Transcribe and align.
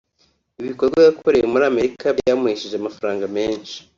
Ibikorwa 0.61 0.99
yakoreye 1.07 1.45
muri 1.53 1.63
Amerika 1.71 2.05
byamuhesheje 2.17 2.75
amafaranga 2.77 3.25
menshi 3.37 3.77